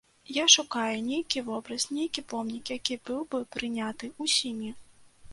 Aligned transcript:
Я 0.35 0.43
шукаю 0.51 0.93
нейкі 1.09 1.41
вобраз, 1.49 1.83
нейкі 1.97 2.23
помнік, 2.33 2.71
які 2.77 2.97
быў 3.09 3.19
бы 3.35 3.41
прыняты 3.57 4.09
ўсімі. 4.25 4.71